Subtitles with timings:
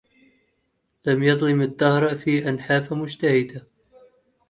[1.05, 3.65] لم يظلم الدهر في أن حاف مجتهدا